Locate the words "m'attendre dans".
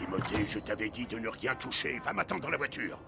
2.14-2.48